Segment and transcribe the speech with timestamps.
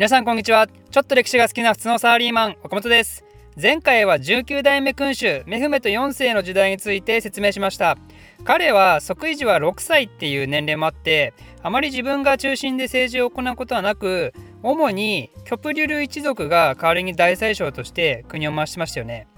[0.00, 0.66] 皆さんこんにちは。
[0.66, 3.22] ちょっと歴史が好きな普通のサラリーマン岡本です。
[3.60, 7.98] 前回は19代目君主メフメト4世の時代について説明しました。
[8.42, 14.32] 彼は即位時は6歳っていう年齢もあってあまり自分が中心で政治を行うことはなく
[14.62, 19.28] 主にキョプリュル一族が代わりに大宰相として国を回してましたよね。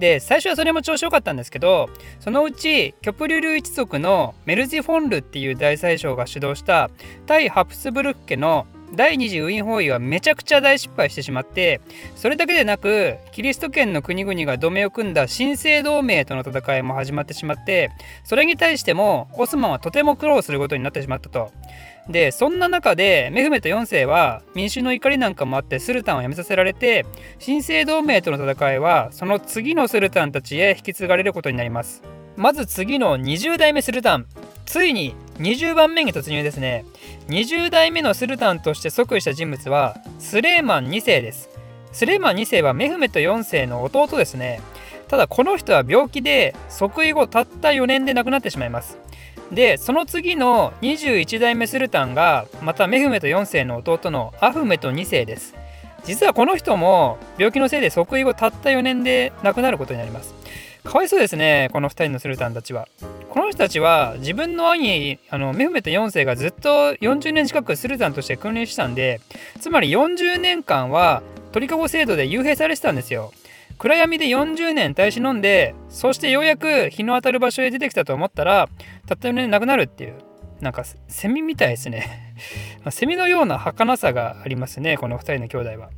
[0.00, 6.90] で最初はそれも調子良かったんですけどそのうちキョプリュル一族のメルジフォンルっていう大宰相が主導した
[7.26, 11.80] 対ハプスブルク家の第二次ウィーン包囲はめちゃくちゃ大失敗してしまって
[12.16, 17.90] それだけでなくキリスト圏の国々が同盟を組んだ新生同盟との戦いも始まってしまって
[18.24, 21.50] それに対してもオスマンはとても苦労することになってしまったと。
[22.08, 27.04] でそんな中でメフメト4世は民衆の怒りなんかもあってスルタンを辞めさせられて
[27.38, 32.02] 新生同盟との戦いはその次のスルタンたちへ引き継がれることになります
[32.38, 34.26] まず次の20代目スルタン。
[34.64, 36.84] ついに20番目に突入ですね。
[37.26, 41.50] 20代目のスルタンとして即位した人物はスレーマン2世です。
[41.90, 44.60] スレーマン2世はメフメト4世の弟ですね。
[45.08, 48.98] ただこの人は病気で即位後たった4年で亡くなってしまいます。
[49.50, 55.56] でその次の21代目スルタンがまたメフメト4世の弟のアフメト2世です。
[56.04, 60.37] 実はこの人も病気のせいで即位後たった4年で亡くなることになります。
[60.88, 62.88] かわいそうですねこの2人のスルタンたちは。
[63.28, 69.20] この人たちは自分の兄あのメフメト4世がずっと40年近くスルタンとして訓練したんで
[69.60, 71.22] つまり40年間は
[71.52, 73.32] 鳥かご制度で幽閉されてたんですよ。
[73.76, 78.70] 暗闇で40年耐え忍んでそしてようやく日の当たる場所へ出てきたと思ったら
[79.06, 80.27] たった4年で亡くなるっていう。
[80.60, 82.34] なんかセミみたいですね
[82.90, 85.90] セミのような儚さがありますねこの2人の兄弟は。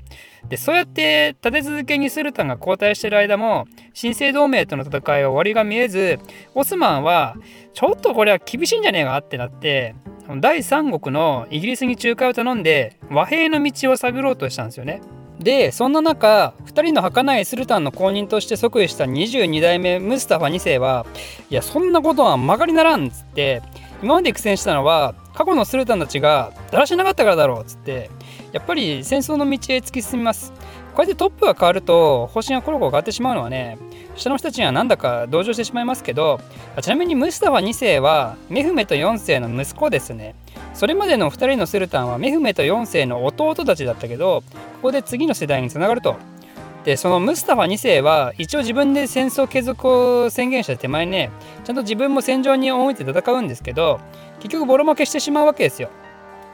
[0.48, 6.18] でそうやって立て続けにスルタンが交代してる間も新生同盟との戦いは終わりが見えず
[6.54, 7.36] オスマンは
[7.74, 9.94] ちょっとこれは厳しいんじゃねえかってなって
[10.38, 15.00] 第三国のイギリスに仲介を頼んで和平の道を探ろうとしたんですよね。
[15.40, 21.06] でそんな中2人の儚いスルタンの後任として即位した22代目ムスタファ2世は
[21.48, 23.62] いやそんなことは曲がりならんっつって
[24.02, 28.10] 今まで苦戦したのは過去のスルタンたちがだらしなかったからだろうっつって
[28.52, 30.52] やっぱり戦争の道へ突き進みます。
[30.94, 33.78] こうやってトップが変わると方針がコロコロ変わってしまうのはね
[34.16, 36.40] 下の人たちにはなんだか同情してしまいますけど
[36.82, 40.34] ちなみにムスタファ2世はメフメト4世の息子ですね。
[40.74, 46.16] それまでの2人のスルタンはメフメト4世の弟たちだったけど、ここで次の世代に繋がると。
[46.84, 51.30] でそのムスタファ2世は一応自分で戦争継続を宣言した手前ね
[51.64, 54.00] ちゃんと自分も戦場に赴いて戦うんですけど
[54.38, 55.90] 結局ボロ負けしてしまうわけですよ。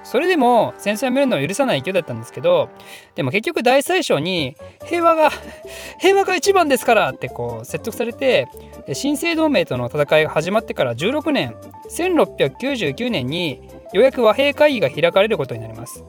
[0.03, 2.69] それでも戦争やめるのを許さない勢いだったんですけど
[3.17, 5.31] でも結局大宰相に平和が
[5.99, 8.47] 平和が一番ですからってこう説得されて
[8.93, 11.57] 新生同盟との戦いが始まってから16年
[11.91, 16.05] 1699年にようやく和平会議が開かれることになります。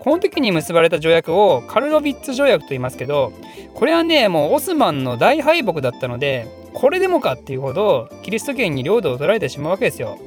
[0.00, 3.32] この時に結ばれた条約をカルロビッツ条約と言いますけど
[3.74, 10.18] これはねもうオスマンの大敗北だったのでこれでもかっていうほどキリスト圏に領土を取られてしまうわけですよ。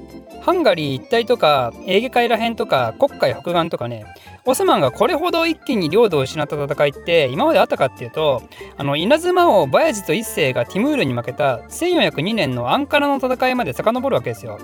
[0.44, 4.06] ハンガリー一帯とかエーゲ海ら辺とか黒海北岸とかね
[4.44, 8.44] オスマンがこれほど一気に領土を失った戦いって今まであったかっていうと
[8.76, 14.60] あの稲妻王バヤジト一世がティムールに負けた1402年のアンカラの戦いまで遡るわけですよ。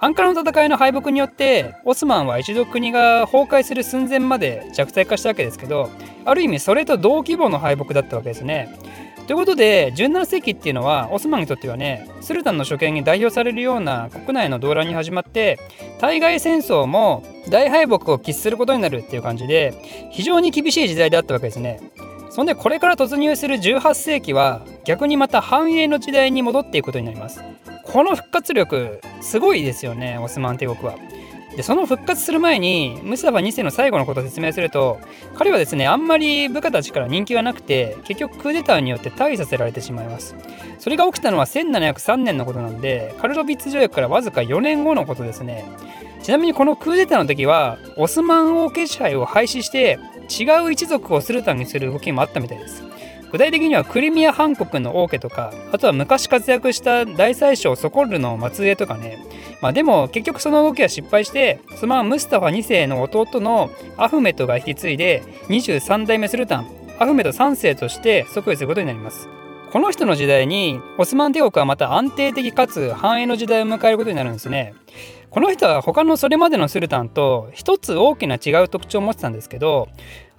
[0.00, 5.90] アンカラの戦いの敗北によってオスマンは一度国が崩壊する寸前まで弱体化したわけですけど
[6.24, 8.74] ある意味それと同規模の敗北だったわけですね。
[9.28, 15.58] ということで17世紀っていうのはオスマンにとってはねスルタンの処刑に代表されるような国内の動乱に始まって
[16.00, 19.74] 対外戦争も大敗北を喫することになるっていう感じで
[20.12, 21.78] 非常に厳しい時代であったわけですね。
[22.30, 27.42] そんでこれから突入する18世紀は逆にまた繁栄の時代に戻っていくことになります。
[27.84, 30.94] この復活力すごいですよねオスマン帝国は。
[31.58, 35.00] でその復活する前にムスタファ2世の最後のことを説明すると
[35.34, 40.36] 彼はですねあんまり部下たちから人気がなくて結局クーデターによって退位させられてしまいます。
[40.78, 45.64] それが起きたのは1703年のことなんでカルロビッツ条約からわずか4年後のことですね。
[46.22, 49.98] ちなみにこのクーデターの時はオスマン王家支配を廃止して
[50.30, 52.84] 違う一族をスルタンにする動きもあったみたいです。
[53.30, 59.18] 具体的にはクリミア半国の王家とかあとは昔活躍した大宰相ソコルの末裔とかね。
[59.60, 66.66] まあでも結局その動きは失敗してそのままムスタファ2世の弟のアフメトが引き継いで23代目スルタン
[66.98, 69.28] アフメト3世として即位することになります。
[69.72, 74.72] この人の時代にオスマン帝国はまた安定的かつ繁栄の時代を迎えることになるんですね。
[75.30, 79.88] この人は他のそれまでのスルタンと一つ大きな違う特徴を持ってたんですけど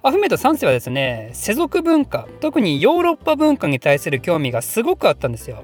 [0.02, 5.62] アフメト3世はですね世俗文化特にヨーロッパ文化に対する興味がすごくあったんですよ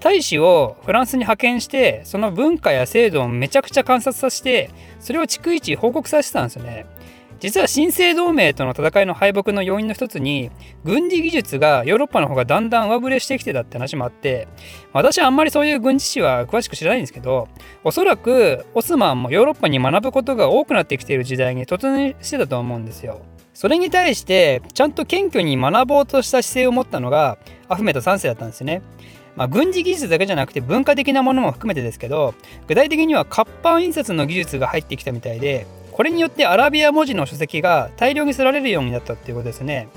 [0.00, 6.86] 大使をフランスに派遣してその文化や制度をめちゃくちゃ観察させてそれを逐一報告させてたんですよね
[7.38, 10.50] 実は新生同盟との戦いの敗北の要因の一つに
[10.82, 14.48] 軍事技術がヨーロッパの方がだんだん上振れしてきてたって話もあって
[14.92, 17.46] 私はあんまりそういう軍事史は詳しく知らないんですけど
[17.84, 23.20] おそらくオスマンもヨーロッパに学ぶことが多くなってきている時代に突入してたと思うんですよ。
[23.58, 27.38] それに対してちゃんと謙虚に学ぼうとした姿勢を持ったのが
[27.68, 28.82] アフメト3世だったんですね。
[29.34, 32.34] まあ、軍事技術だけじゃなくて文化的なものも含めてですけど
[32.68, 39.88] 具体的には活版印刷の技術が入ってきたみたいでこれによってアラビア文字の書籍が大量に刷られるようになったっていうことですね。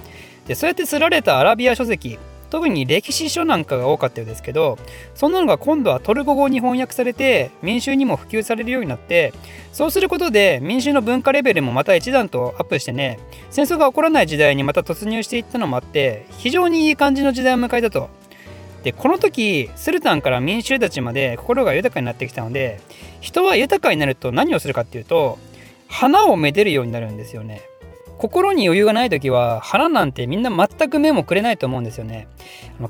[0.48, 2.18] でそうやって刷られたアラビア書籍
[2.51, 4.77] 特に歴史書なんかが多かったようですけど
[5.15, 9.33] そんなのが今度はトルコ語に翻訳されて民衆にも普及されるようになって
[9.71, 13.19] そうすることで民衆の文化レベルもまた一段とアップしてね
[13.50, 18.09] 戦争が起こらない時代にまた突入していったのもあって非常にいい感じの時代を迎えたと。
[18.83, 22.81] でこの時スルタンから民衆たちまで心が豊かになってきたので
[23.19, 25.38] 人は豊かになると何をするかっていうと
[25.88, 27.62] 花をめでるようになるんですよね。
[28.22, 32.28] 心に余裕がない時は花なんてみんな全く目もくれないと思うんですよね。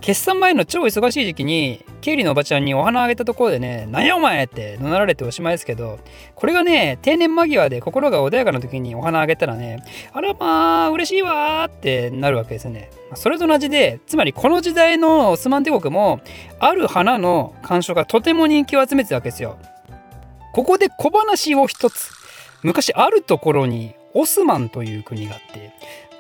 [0.01, 5.99] 決算前の超忙しい時期に経理のおばちゃんにお花あげたところでね「何やお前!」って怒鳴られておしまいですけど
[6.35, 9.81] これがね定年間際で心が穏やかな時にお花あげたらね
[10.11, 12.89] 「あらまあ嬉しいわ!」ってなるわけですよね。
[13.15, 16.19] それと同じでつまりこの時代のオスマン帝国も
[16.59, 19.55] ある花の鑑賞がとても人気を集めてたわけですよ。
[20.51, 22.09] ここで小話を一つ
[22.63, 25.71] 昔あるところにオスマンという国があって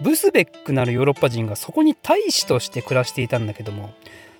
[0.01, 3.93] ブスベックなるヨーロッパ人がそこに大使として暮らしていたんだけども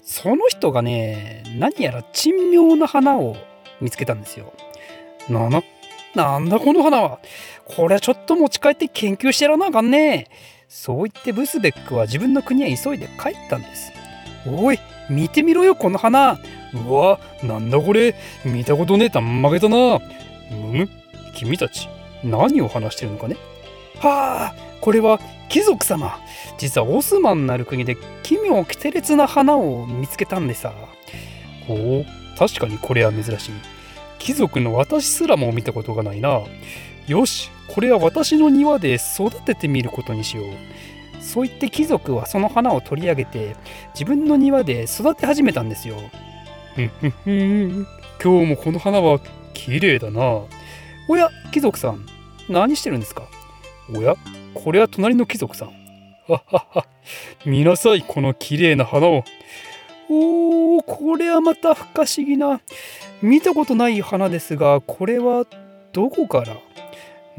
[0.03, 3.35] その人がね何やら珍妙な花を
[3.79, 4.53] 見つけたんですよ。
[5.29, 5.63] なな
[6.15, 7.19] なんだこの花は？
[7.65, 10.27] これはちょっと持ち帰って研究してやらなあかんね。
[10.67, 13.91] そう言ってブスベックは自分の国へ急いで帰ったんです。
[14.47, 16.39] おい見てみろよこの花。
[16.73, 18.15] うわなんだこれ。
[18.43, 19.99] 見たことねえたんまげだな。
[20.49, 20.89] むむ
[21.35, 21.87] 君たち。
[22.23, 23.37] 何を話してるのかね？
[23.99, 25.19] はあこれは
[25.49, 26.19] 貴族様。
[26.57, 30.73] 実はオスマンなる国で奇妙奇天烈な花を見つけたんでさ。
[31.67, 32.05] ほう
[32.37, 33.51] 確かにこれは珍しい。
[34.17, 36.41] 貴族の私すらも見たことがないな。
[37.07, 41.23] よしこれは私の庭で育ててみることにしよう。
[41.23, 43.55] そう言って貴族はその花を取り上げて
[43.93, 45.95] 自分の庭で育て始めたんですよ。
[46.75, 47.87] ふんふんふん。
[48.23, 49.19] 今日もこの花は
[49.53, 50.41] 綺麗だな。
[51.07, 52.05] おや貴族さん。
[52.51, 53.23] 何してるんですか？
[53.93, 54.15] おや？
[54.53, 55.69] これは隣の貴族さん。
[56.27, 56.85] ははは。
[57.45, 59.23] 見なさい、この綺麗な花を。
[60.09, 62.59] おー、これはまた不可思議な。
[63.21, 65.45] 見たことない花ですが、これは
[65.93, 66.57] どこから？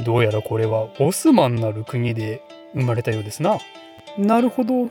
[0.02, 2.42] どうやらこれはオスマンなる国で
[2.74, 3.58] 生まれたようですな。
[4.16, 4.90] なるほど。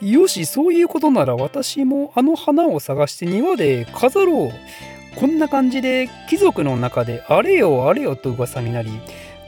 [0.00, 4.52] よし、そういうことなら私もあの花を探して庭で飾ろう。
[5.14, 8.90] こんな感じで貴族の中であれよあれよと噂になり、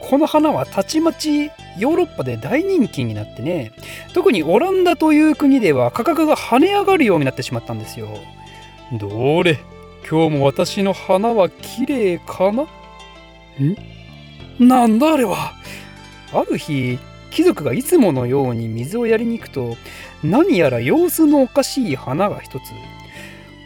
[0.09, 1.45] この花はたちまち
[1.77, 3.71] ヨーロッパで大人気になってね
[4.13, 8.07] 特にオランダという国では価格が跳ね上がるようになってしまったんですよ。
[8.93, 9.59] どれ？
[10.07, 12.63] 今日も私の花は綺麗かな？
[13.63, 13.75] ん？
[14.59, 15.53] なんだあれは？
[16.31, 16.99] ある日
[17.31, 19.75] 貴族がいつものように水をやりに行くと
[20.23, 22.63] 何やら様子のおかしい花が一つ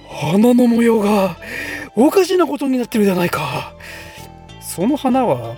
[0.07, 1.37] 花の模様が
[1.95, 3.73] おかしなことになってるじゃないか。
[4.61, 5.57] その花は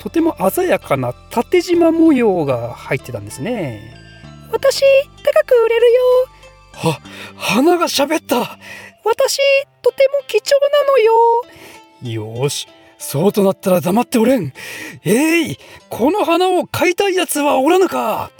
[0.00, 3.94] とても鮮やかな縦縞模様が入ってたんですね。
[4.50, 4.80] 私
[5.22, 6.00] 高く売れるよ。
[6.72, 7.00] は
[7.36, 8.58] 花が喋った。
[9.04, 9.38] 私
[9.82, 10.54] とても貴重
[12.02, 12.42] なのよ。
[12.42, 12.66] よし
[12.96, 14.54] そうとなったら黙っておれん。
[15.04, 15.58] えい
[15.90, 18.30] この花を買いたいやつはおらぬか。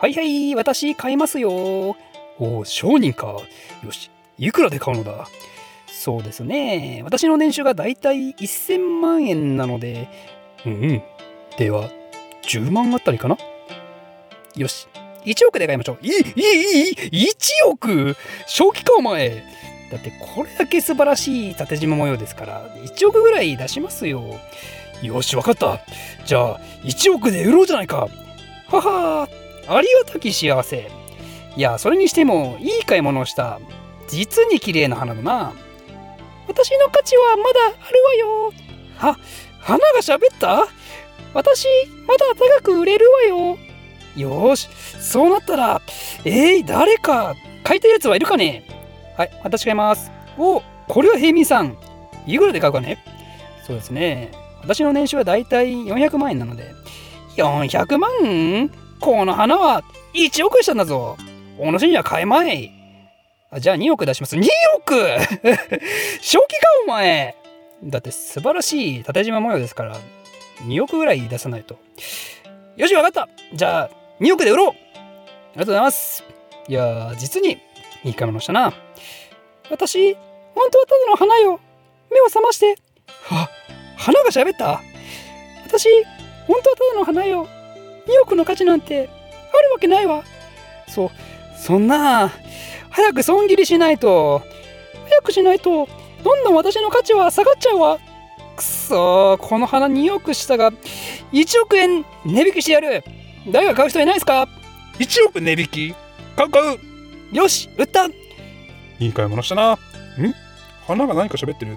[0.00, 1.50] はいはい私買いますよ。
[1.52, 1.96] お
[2.40, 3.36] お商人か。
[3.84, 5.28] よしいくらで買うのだ。
[5.86, 7.02] そうですね。
[7.04, 10.08] 私の年収がだいたい1000万円なので
[10.66, 11.02] うん。
[11.58, 11.90] では、
[12.42, 13.36] 10万あたりかな？
[14.56, 14.88] よし。
[15.24, 15.98] 1億で買いましょう。
[16.02, 18.16] いい、いい、いい、1億
[18.46, 19.42] 正気かお前
[19.90, 24.22] だってこれだけ素晴らしい縦縞模様ですから、1億ぐらい出しますよ。
[25.02, 25.80] よし、わかった。
[26.24, 28.08] じゃあ、1億で売ろうじゃないか。
[28.68, 29.28] はは
[29.66, 30.90] ありがたき幸せ。
[31.56, 33.60] いや、それにしても、いい買い物をした。
[34.08, 35.52] 実に綺麗な花だな。
[36.46, 38.52] 私の価値はまだあるわよ。
[38.96, 39.18] は、
[39.64, 40.66] 花が喋った？
[41.32, 41.66] 私、
[42.06, 42.24] まだ
[42.58, 43.58] 高く売れるわよ。
[44.16, 44.68] よし、
[45.00, 45.82] そうなったら、
[46.24, 48.62] えー、誰か、買いたいやつはいるかね？
[49.16, 50.10] はい、私買います。
[50.38, 51.76] お、これは平民さん。
[52.26, 52.98] いくらで買うかね？
[53.66, 54.30] そうですね。
[54.62, 56.70] 私の年収はだいたい400万円なので。
[57.36, 58.70] 400万？
[59.00, 59.82] この花は
[60.14, 61.16] 1億したんだぞ。
[61.58, 62.70] お主には買えまい。
[63.50, 64.36] あじゃあ2億出します。
[64.36, 64.42] 2
[64.78, 64.94] 億？
[66.20, 67.34] 正気かお前
[67.84, 69.98] だって素晴らしい縦縞模様ですから
[70.66, 71.78] 2億ぐらい出さないと。
[72.76, 73.28] よしわかった。
[73.52, 74.68] じゃあ2億で売ろう。
[74.70, 76.24] ありがとうございます。
[76.68, 77.58] いやー実に
[78.04, 78.72] いい買い物したな。
[79.70, 80.14] 私
[80.54, 81.60] 本当はただの花よ。
[82.10, 82.76] 目を覚まして。
[83.30, 83.48] あ
[83.96, 84.80] 花が喋った。
[85.66, 85.88] 私
[86.46, 87.46] 本当はただの花よ。
[88.06, 90.22] 2億の価値なんてあるわけないわ。
[90.88, 91.10] そう
[91.58, 92.30] そんな
[92.90, 94.42] 早く損切りしないと。
[95.08, 95.88] 早くしないと。
[96.24, 97.98] どんどん私の価値は下がっちゃうわ。
[98.56, 99.36] くそー。
[99.36, 100.72] この花2億したが。
[101.32, 103.04] 1億円値引きしてやる。
[103.52, 104.48] 誰が買う人いないですか
[104.98, 105.94] ？1億値引き？
[106.34, 106.78] 買う買う。
[107.30, 108.06] よし売った。
[108.06, 108.12] い
[109.00, 109.72] い買い物したな。
[109.74, 109.76] ん？
[110.86, 111.76] 花が何か喋ってる？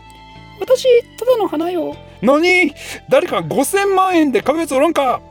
[0.61, 0.85] 私
[1.19, 1.97] ただの花よ。
[2.21, 2.73] 何？
[3.09, 5.21] 誰か5000万円で買うやつおらんか？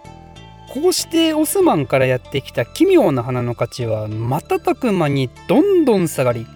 [0.74, 6.46] こうしてオスマンからやってきた奇妙な花の価値は瞬く間にどんどん下がり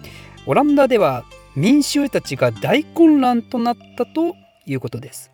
[0.45, 1.23] オランダでは
[1.55, 5.31] 民衆たちが大混乱となったということです。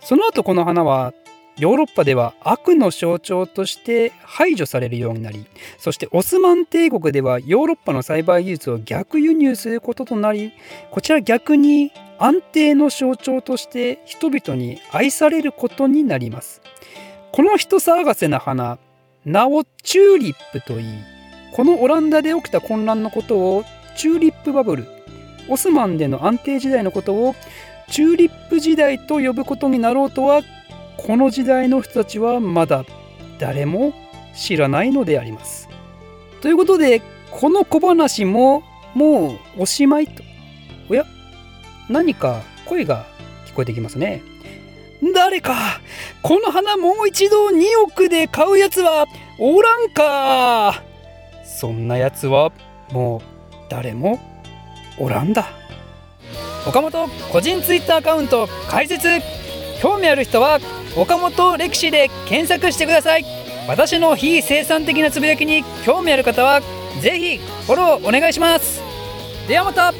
[0.00, 1.12] その後この花は
[1.58, 5.46] ヨーロッパでは悪の象徴として排除されるようになり
[5.78, 10.52] そしてオスマン帝国ではヨーロッパの栽培技術を逆輸入することとなり
[10.90, 16.62] こちら逆に安定の象徴として人々に愛されることになります。
[17.32, 18.78] この人騒がせな花
[19.24, 20.86] 名をチューリップといい
[21.54, 23.64] このオランダで起きた混乱のことを
[23.96, 25.01] チューリップバブル
[25.48, 27.34] オスマンでの安定時代のことを
[27.88, 30.42] チューリップ時代と呼ぶことになろうとは
[30.96, 32.84] この時代の人たちはまだ
[33.38, 33.92] 誰も
[34.34, 35.68] 知らないのであります。
[36.40, 38.62] ということでこの小話も
[38.94, 40.22] もうおしまいと。
[40.88, 41.04] おや
[41.88, 43.06] 何か声が
[43.46, 44.22] 聞こえてきますね。
[45.14, 45.80] 誰か
[46.22, 49.06] この花もう一度2億で買うやつは
[49.38, 50.82] おらんか
[51.44, 52.52] そんなやつは
[52.92, 53.20] もう
[53.68, 54.20] 誰も
[54.98, 55.46] おらんだ。
[56.66, 59.08] 岡本個人ツイッターアカウント開設。
[59.80, 60.60] 興味ある人は
[60.96, 63.24] 岡本歴史で検索してください。
[63.66, 66.60] 私の非生産的なつぶやきに興味ある方は
[67.00, 68.80] ぜひフォローお願いします。
[69.48, 69.92] ではまた。